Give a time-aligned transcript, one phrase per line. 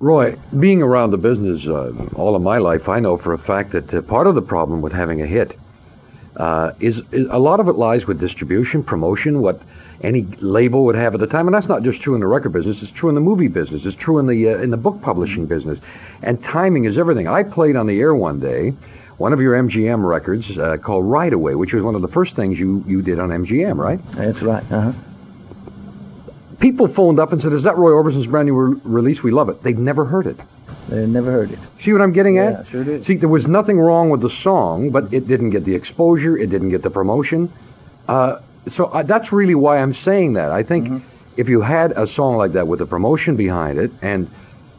[0.00, 3.70] Roy, being around the business uh, all of my life, I know for a fact
[3.70, 5.56] that uh, part of the problem with having a hit
[6.36, 9.62] uh, is, is, a lot of it lies with distribution, promotion, what
[10.02, 12.52] any label would have at the time, and that's not just true in the record
[12.52, 12.82] business.
[12.82, 13.86] It's true in the movie business.
[13.86, 15.78] It's true in the uh, in the book publishing business,
[16.22, 17.28] and timing is everything.
[17.28, 18.74] I played on the air one day
[19.16, 22.34] one of your MGM records uh, called Right Away, which was one of the first
[22.34, 24.04] things you, you did on MGM, right?
[24.08, 24.64] That's right.
[24.72, 24.92] Uh-huh
[26.64, 29.22] people phoned up and said, "Is that Roy Orbison's brand new re- release?
[29.22, 30.38] We love it." They'd never heard it.
[30.88, 31.58] They never heard it.
[31.78, 32.52] See what I'm getting at?
[32.52, 33.04] Yeah, sure did.
[33.04, 36.38] See, there was nothing wrong with the song, but it didn't get the exposure.
[36.38, 37.50] It didn't get the promotion.
[38.08, 40.50] Uh, so I, that's really why I'm saying that.
[40.52, 41.40] I think mm-hmm.
[41.40, 44.30] if you had a song like that with the promotion behind it and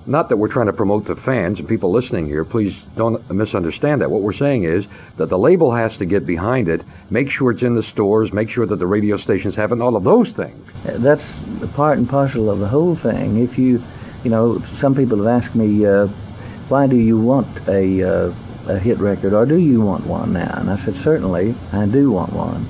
[0.08, 2.46] not that we're trying to promote the fans and people listening here.
[2.46, 4.12] Please don't misunderstand that.
[4.12, 4.88] What we're saying is
[5.18, 8.50] that the label has to get behind it, make sure it's in the stores, make
[8.50, 10.56] sure that the radio stations have it, and all of those things.
[10.84, 13.38] That's part and parcel of the whole thing.
[13.38, 13.82] If you,
[14.24, 16.08] you know, some people have asked me, uh,
[16.70, 18.34] why do you want a, uh,
[18.68, 20.54] a hit record, or do you want one now?
[20.58, 22.66] And I said, certainly, I do want one.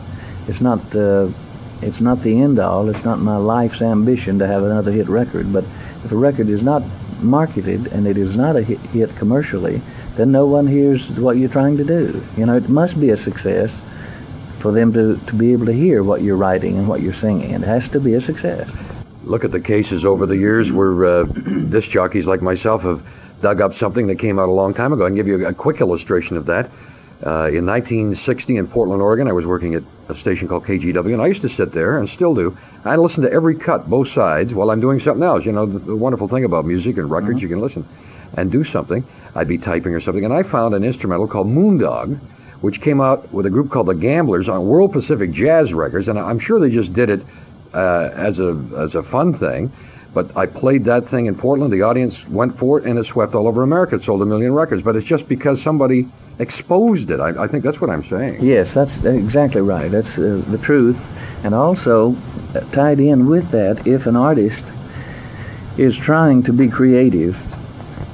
[0.47, 0.95] It's not.
[0.95, 1.29] Uh,
[1.81, 2.87] it's not the end all.
[2.89, 5.51] It's not my life's ambition to have another hit record.
[5.51, 5.65] But
[6.03, 6.83] if a record is not
[7.21, 9.81] marketed and it is not a hit commercially,
[10.15, 12.23] then no one hears what you're trying to do.
[12.37, 13.83] You know, it must be a success
[14.59, 17.51] for them to, to be able to hear what you're writing and what you're singing.
[17.51, 18.69] It has to be a success.
[19.23, 21.23] Look at the cases over the years where uh,
[21.69, 23.03] disc jockeys like myself have
[23.41, 25.05] dug up something that came out a long time ago.
[25.05, 26.65] I can give you a, quick illustration of that.
[27.25, 31.21] Uh, in 1960 in Portland, Oregon, I was working at a station called KGW, and
[31.21, 32.57] I used to sit there and still do.
[32.83, 35.45] I listen to every cut, both sides, while I'm doing something else.
[35.45, 37.47] You know, the, the wonderful thing about music and records, mm-hmm.
[37.47, 37.87] you can listen
[38.37, 39.03] and do something.
[39.33, 42.17] I'd be typing or something, and I found an instrumental called Moon Dawg,
[42.61, 46.19] which came out with a group called the Gamblers on World Pacific Jazz Records, and
[46.19, 47.21] I'm sure they just did it
[47.73, 49.71] uh, as a as a fun thing.
[50.13, 51.73] But I played that thing in Portland.
[51.73, 53.95] The audience went for it, and it swept all over America.
[53.95, 54.81] It sold a million records.
[54.81, 56.07] But it's just because somebody
[56.39, 57.19] exposed it.
[57.19, 58.43] I, I, think that's what I'm saying.
[58.43, 59.89] Yes, that's exactly right.
[59.89, 60.99] That's uh, the truth.
[61.45, 62.15] And also,
[62.53, 64.71] uh, tied in with that, if an artist
[65.77, 67.41] is trying to be creative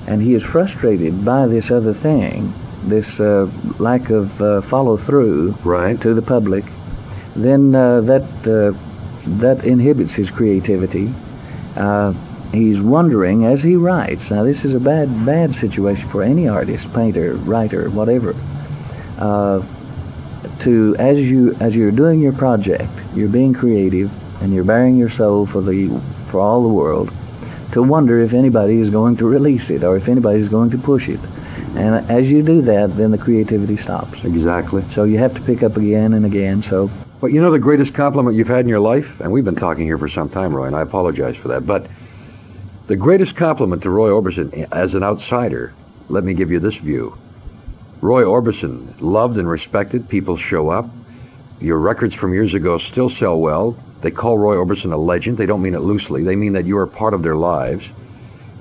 [0.07, 2.51] and he is frustrated by this other thing,
[2.83, 3.49] this uh,
[3.79, 5.99] lack of uh, follow through right.
[6.01, 6.65] to the public,
[7.35, 8.77] then uh, that, uh,
[9.39, 11.13] that inhibits his creativity
[12.51, 14.31] he's wondering as he writes.
[14.31, 18.35] Now, this is a bad, bad situation for any artist, painter, writer, whatever.
[19.17, 19.63] Uh,
[20.59, 24.11] to as you as you're doing your project, you're being creative
[24.41, 25.89] and you're bearing your soul for the
[26.25, 27.11] for all the world.
[27.73, 30.77] To wonder if anybody is going to release it or if anybody is going to
[30.77, 31.19] push it.
[31.75, 34.25] And as you do that, then the creativity stops.
[34.25, 34.81] Exactly.
[34.83, 36.61] So you have to pick up again and again.
[36.61, 36.89] So.
[37.21, 39.85] But you know the greatest compliment you've had in your life, and we've been talking
[39.85, 41.87] here for some time, Roy, and I apologize for that, but
[42.91, 45.73] the greatest compliment to Roy Orbison as an outsider,
[46.09, 47.17] let me give you this view.
[48.01, 50.89] Roy Orbison, loved and respected, people show up.
[51.61, 53.77] Your records from years ago still sell well.
[54.01, 55.37] They call Roy Orbison a legend.
[55.37, 56.25] They don't mean it loosely.
[56.25, 57.93] They mean that you are part of their lives.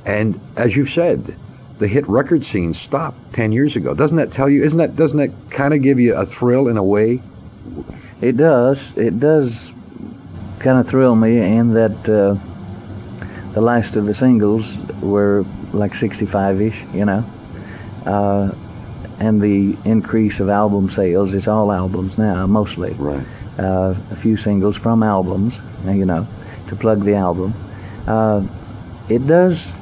[0.07, 1.35] And as you've said,
[1.81, 3.95] the hit record scene stopped 10 years ago.
[3.95, 6.77] Doesn't that tell you, isn't that, doesn't that kind of give you a thrill in
[6.77, 7.21] a way?
[8.21, 8.97] It does.
[8.97, 9.75] It does
[10.61, 12.50] kind of thrill me in that uh,
[13.53, 17.25] the last of the singles were like 65-ish, you know.
[18.07, 18.53] Uh,
[19.19, 22.93] and the increase of album sales, it's all albums now, mostly.
[22.95, 23.27] Right.
[23.59, 26.27] Uh, a few singles from albums, you know,
[26.69, 27.53] to plug the album.
[28.07, 28.47] Uh,
[29.09, 29.81] it does,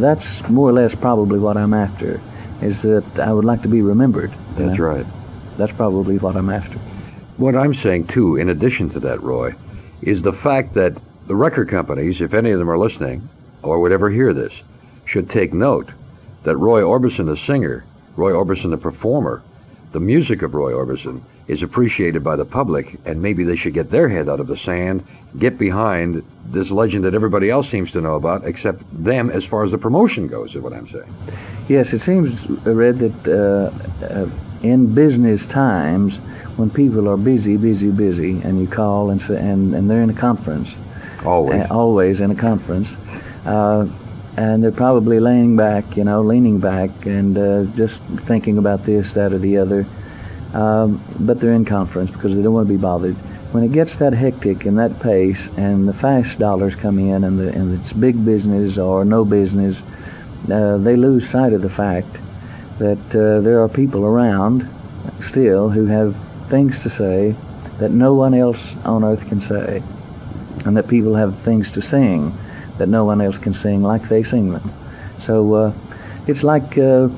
[0.00, 2.20] that's more or less probably what I'm after,
[2.62, 4.32] is that I would like to be remembered.
[4.56, 4.84] That's know?
[4.84, 5.06] right.
[5.56, 6.78] That's probably what I'm after.
[7.36, 9.54] What I'm saying, too, in addition to that, Roy,
[10.02, 13.28] is the fact that the record companies, if any of them are listening
[13.62, 14.62] or would ever hear this,
[15.04, 15.90] should take note
[16.42, 17.84] that Roy Orbison, the singer,
[18.16, 19.42] Roy Orbison, the performer,
[19.92, 23.90] the music of Roy Orbison is appreciated by the public, and maybe they should get
[23.90, 25.06] their head out of the sand,
[25.38, 29.62] get behind this legend that everybody else seems to know about, except them as far
[29.62, 31.12] as the promotion goes, is what I'm saying.
[31.68, 34.28] Yes, it seems, Red, that uh, uh,
[34.62, 36.18] in business times,
[36.56, 40.10] when people are busy, busy, busy, and you call and, say, and, and they're in
[40.10, 40.78] a conference,
[41.24, 41.70] Always.
[41.70, 42.96] Always in a conference.
[43.46, 43.88] Uh,
[44.36, 49.12] and they're probably laying back, you know, leaning back and uh, just thinking about this,
[49.12, 49.86] that, or the other.
[50.52, 53.14] Um, but they're in conference because they don't want to be bothered.
[53.52, 57.38] When it gets that hectic and that pace, and the fast dollars come in, and,
[57.38, 59.84] the, and it's big business or no business,
[60.50, 62.08] uh, they lose sight of the fact
[62.78, 64.68] that uh, there are people around
[65.20, 66.16] still who have
[66.48, 67.34] things to say
[67.78, 69.82] that no one else on earth can say
[70.64, 72.32] and that people have things to sing
[72.78, 74.72] that no one else can sing like they sing them.
[75.18, 75.72] So uh,
[76.26, 77.08] it's like, uh,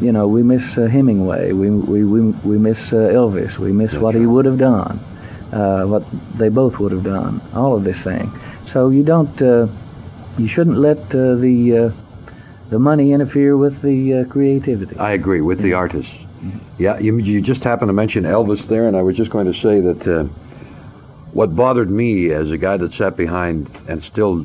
[0.00, 3.92] you know, we miss uh, Hemingway, we, we, we, we miss uh, Elvis, we miss
[3.92, 5.00] That's what he would have done,
[5.52, 6.04] uh, what
[6.34, 8.30] they both would have done, all of this thing.
[8.66, 9.68] So you don't, uh,
[10.36, 11.90] you shouldn't let uh, the, uh,
[12.68, 14.98] the money interfere with the uh, creativity.
[14.98, 16.18] I agree with the artists.
[16.78, 19.54] Yeah, you, you just happened to mention Elvis there, and I was just going to
[19.54, 20.28] say that uh,
[21.36, 24.44] what bothered me as a guy that sat behind and still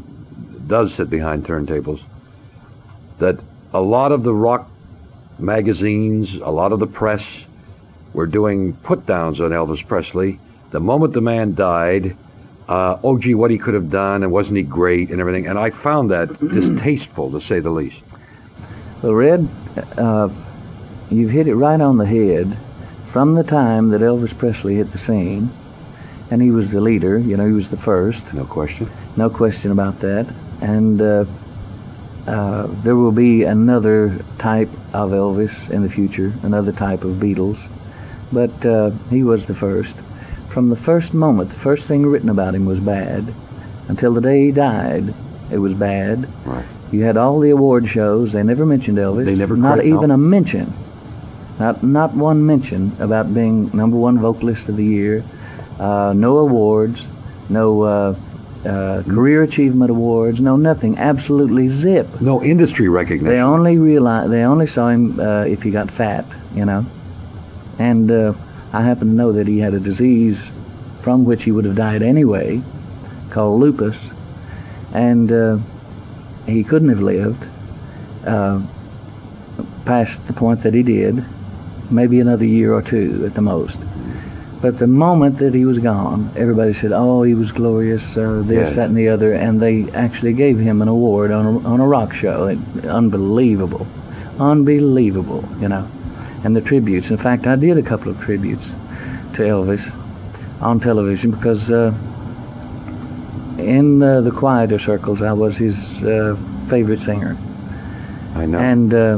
[0.68, 2.04] does sit behind turntables,
[3.18, 3.40] that
[3.74, 4.70] a lot of the rock
[5.40, 7.48] magazines, a lot of the press
[8.12, 10.38] were doing put downs on Elvis Presley.
[10.72, 12.18] The moment the man died,
[12.68, 15.48] uh, oh, gee, what he could have done, and wasn't he great, and everything.
[15.48, 18.04] And I found that distasteful, to say the least.
[19.02, 19.48] Well, Red,
[19.98, 20.28] uh,
[21.10, 22.58] you've hit it right on the head.
[23.08, 25.52] From the time that Elvis Presley hit the scene,
[26.32, 28.88] and he was the leader, you know, he was the first, No question.
[29.18, 30.34] no question about that.
[30.62, 31.26] And uh,
[32.26, 37.68] uh, there will be another type of Elvis in the future, another type of Beatles,
[38.32, 39.98] but uh, he was the first.
[40.48, 43.34] From the first moment, the first thing written about him was bad.
[43.88, 45.14] Until the day he died,
[45.52, 46.28] it was bad.
[46.46, 46.66] Right.
[46.92, 48.34] You had all the award shows.
[48.34, 49.26] They never mentioned Elvis.
[49.26, 50.74] They never Not even a mention.
[51.60, 55.24] Not not one mention about being number one vocalist of the year.
[55.82, 57.08] Uh, no awards.
[57.50, 58.16] No uh,
[58.66, 60.40] uh, career achievement awards.
[60.40, 60.98] No nothing.
[60.98, 62.22] Absolutely zip.
[62.22, 63.34] No industry recognition.
[63.34, 66.86] They only realized they only saw him uh, if he got fat, you know.
[67.80, 68.34] And uh,
[68.72, 70.54] I happen to know that he had a disease
[71.02, 72.62] from which he would have died anyway,
[73.32, 73.98] called lupus,
[74.94, 75.58] and uh,
[76.46, 77.50] he couldn't have lived
[78.28, 78.62] uh,
[79.86, 81.26] past the point that he did,
[81.90, 83.82] maybe another year or two at the most.
[84.62, 88.70] But the moment that he was gone, everybody said, "Oh, he was glorious, uh, this,
[88.72, 88.76] Yeah.
[88.76, 91.88] that, and the other," and they actually gave him an award on a, on a
[91.88, 92.46] rock show.
[92.48, 93.88] It, unbelievable,
[94.40, 95.86] unbelievable, you know.
[96.44, 97.12] And the tributes.
[97.12, 98.76] In fact, I did a couple of tributes
[99.34, 99.92] to Elvis
[100.62, 101.94] on television because uh,
[103.58, 106.36] in uh, the quieter circles, I was his uh,
[106.68, 107.36] favorite singer.
[108.36, 108.60] I know.
[108.60, 109.18] And uh,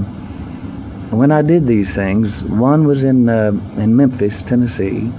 [1.11, 5.11] when I did these things, one was in uh, in Memphis, Tennessee,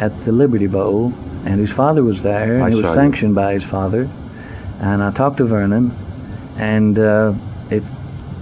[0.00, 1.12] at the Liberty Bowl,
[1.44, 2.94] and his father was there, and I it was saw you.
[2.94, 4.08] sanctioned by his father.
[4.80, 5.92] And I talked to Vernon,
[6.56, 7.34] and uh,
[7.70, 7.84] it,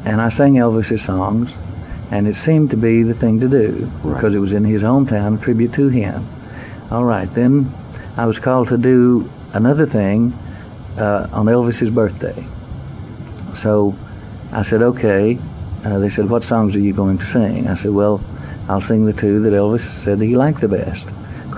[0.04, 1.58] and I sang Elvis's songs,
[2.12, 4.14] and it seemed to be the thing to do Right.
[4.14, 6.24] because it was in his hometown, a tribute to him.
[6.92, 7.68] All right, then
[8.16, 10.32] I was called to do another thing
[10.96, 12.44] uh, on Elvis's birthday.
[13.54, 13.96] So
[14.52, 15.38] I said, okay.
[15.84, 17.66] Uh, they said, what songs are you going to sing?
[17.68, 18.20] I said, well,
[18.68, 21.08] I'll sing the two that Elvis said he liked the best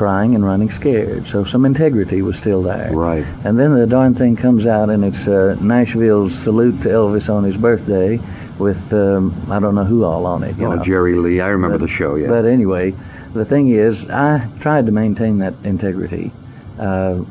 [0.01, 1.27] Crying and Running Scared.
[1.27, 2.91] So some integrity was still there.
[2.91, 3.23] right.
[3.45, 7.45] And then the darn thing comes out, and it's uh, Nashville's salute to Elvis on
[7.45, 8.19] his birthday
[8.59, 10.57] with, um, I don't know who all on it.
[10.57, 10.83] You oh, know.
[10.83, 11.43] Jerry Lee.
[11.43, 12.29] I remember But- the show, yeah.
[12.29, 12.95] But anyway,
[13.35, 16.33] the thing is, I tried to maintain that integrity
[16.79, 17.23] uh,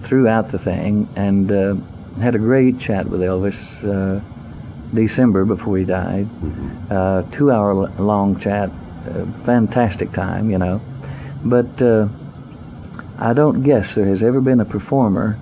[0.00, 1.76] throughout the thing and uh,
[2.20, 4.20] had a great chat with Elvis uh,
[4.92, 6.26] December before he died.
[6.90, 8.68] Uh, two hour long chat,
[9.10, 10.80] uh, fantastic time, you know.
[11.48, 12.08] But uh,
[13.18, 15.38] I don't guess there has ever been a performer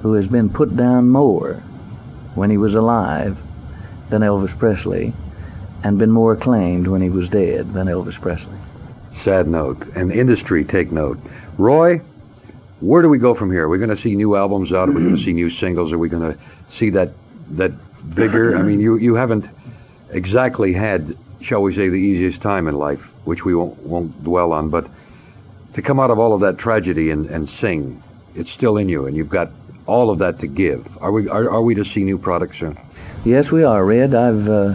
[0.00, 1.54] who has been put down more
[2.34, 3.38] when he was alive
[4.08, 5.12] than Elvis Presley
[5.84, 8.56] and been more acclaimed when he was dead than Elvis Presley.
[9.10, 9.88] Sad note.
[9.88, 11.18] And industry, take note.
[11.58, 11.98] Roy,
[12.80, 13.64] where do we go from here?
[13.64, 14.88] Are we going to see new albums out?
[14.88, 15.92] Are we going to see new singles?
[15.92, 17.10] Are we going to see that
[17.50, 18.56] that vigor?
[18.56, 19.48] I mean, you you haven't
[20.12, 24.52] exactly had, shall we say, the easiest time in life, which we won't won't dwell
[24.52, 24.70] on.
[24.70, 24.88] But
[25.72, 28.02] to come out of all of that tragedy and, and sing,
[28.34, 29.50] it's still in you, and you've got
[29.86, 30.96] all of that to give.
[31.02, 32.78] Are we are, are we to see new products soon?
[33.24, 34.14] Yes, we are, Red.
[34.14, 34.74] I've uh,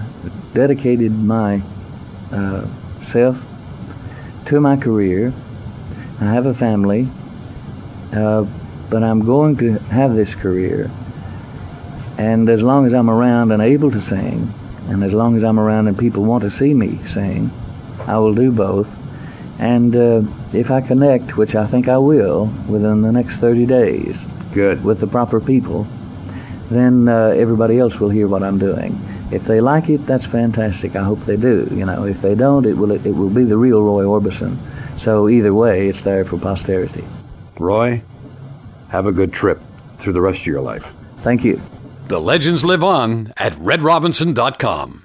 [0.54, 1.62] dedicated my
[2.32, 2.68] uh,
[3.02, 3.46] self
[4.46, 5.34] to my career.
[6.22, 7.08] I have a family,
[8.14, 8.46] uh,
[8.90, 10.90] but I'm going to have this career.
[12.18, 14.50] And as long as I'm around and able to sing,
[14.88, 17.50] and as long as I'm around and people want to see me sing,
[18.08, 19.05] I will do both.
[19.60, 20.22] And uh,
[20.54, 24.84] if I connect, which I think I will within the next 30 days, Good.
[24.84, 25.88] with the proper people,
[26.70, 29.00] then uh, everybody else will hear what I'm doing.
[29.32, 30.96] If they like it, that's fantastic.
[30.96, 31.68] I hope they do.
[31.72, 34.58] You know, if they don't, it will it will be the real Roy Orbison.
[35.00, 37.04] So either way, it's there for posterity.
[37.60, 38.02] Roy,
[38.90, 39.60] have a good trip
[39.98, 40.92] through the rest of your life.
[41.18, 41.60] Thank you.
[42.08, 45.05] The legends live on at redrobinson.com.